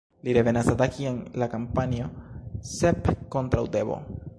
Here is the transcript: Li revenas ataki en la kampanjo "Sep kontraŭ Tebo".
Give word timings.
Li 0.27 0.33
revenas 0.37 0.71
ataki 0.73 1.05
en 1.11 1.19
la 1.43 1.49
kampanjo 1.53 2.09
"Sep 2.75 3.15
kontraŭ 3.37 3.69
Tebo". 3.79 4.05